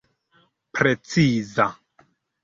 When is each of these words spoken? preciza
preciza 0.73 1.67